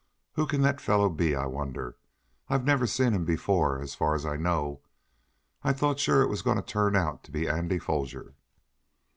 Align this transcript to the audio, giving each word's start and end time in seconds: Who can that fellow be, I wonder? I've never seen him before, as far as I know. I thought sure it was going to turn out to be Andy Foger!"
Who 0.33 0.47
can 0.47 0.63
that 0.63 0.81
fellow 0.81 1.09
be, 1.11 1.35
I 1.35 1.45
wonder? 1.45 1.95
I've 2.49 2.63
never 2.65 2.87
seen 2.87 3.13
him 3.13 3.23
before, 3.23 3.79
as 3.79 3.93
far 3.93 4.15
as 4.15 4.25
I 4.25 4.35
know. 4.35 4.81
I 5.63 5.73
thought 5.73 5.99
sure 5.99 6.23
it 6.23 6.27
was 6.27 6.41
going 6.41 6.57
to 6.57 6.63
turn 6.63 6.95
out 6.95 7.23
to 7.25 7.31
be 7.31 7.47
Andy 7.47 7.77
Foger!" 7.77 8.33